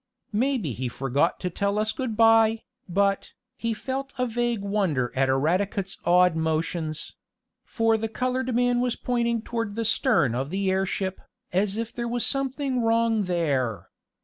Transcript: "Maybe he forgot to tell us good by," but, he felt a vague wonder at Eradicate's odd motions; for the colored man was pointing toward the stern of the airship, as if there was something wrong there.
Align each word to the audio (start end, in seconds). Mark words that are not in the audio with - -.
"Maybe 0.33 0.71
he 0.71 0.87
forgot 0.87 1.39
to 1.41 1.51
tell 1.51 1.77
us 1.77 1.91
good 1.91 2.17
by," 2.17 2.63
but, 2.89 3.33
he 3.55 3.75
felt 3.75 4.13
a 4.17 4.25
vague 4.25 4.61
wonder 4.63 5.11
at 5.15 5.29
Eradicate's 5.29 5.99
odd 6.05 6.35
motions; 6.35 7.13
for 7.63 7.97
the 7.97 8.07
colored 8.09 8.55
man 8.55 8.79
was 8.81 8.95
pointing 8.95 9.43
toward 9.43 9.75
the 9.75 9.85
stern 9.85 10.33
of 10.33 10.49
the 10.49 10.71
airship, 10.71 11.21
as 11.53 11.77
if 11.77 11.93
there 11.93 12.07
was 12.07 12.25
something 12.25 12.81
wrong 12.81 13.25
there. 13.25 13.89